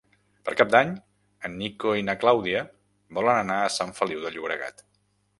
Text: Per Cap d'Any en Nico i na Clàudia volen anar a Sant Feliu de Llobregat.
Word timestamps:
Per 0.47 0.53
Cap 0.59 0.69
d'Any 0.75 0.93
en 1.49 1.57
Nico 1.59 1.91
i 1.99 2.05
na 2.07 2.15
Clàudia 2.23 2.63
volen 3.17 3.41
anar 3.43 3.59
a 3.65 3.69
Sant 3.75 3.93
Feliu 3.99 4.23
de 4.25 4.33
Llobregat. 4.37 4.83